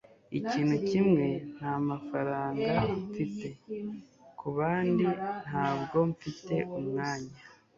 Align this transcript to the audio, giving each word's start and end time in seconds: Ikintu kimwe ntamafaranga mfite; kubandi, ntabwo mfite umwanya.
Ikintu 0.39 0.75
kimwe 0.89 1.25
ntamafaranga 1.53 2.73
mfite; 3.07 3.47
kubandi, 4.39 5.05
ntabwo 5.47 5.97
mfite 6.11 6.55
umwanya. 6.79 7.33